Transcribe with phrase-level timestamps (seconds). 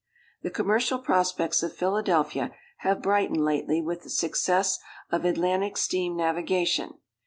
[0.41, 4.79] The commercial prospects of Philadelphia have brightened lately with the success
[5.11, 6.95] of Atlantic steam navigation.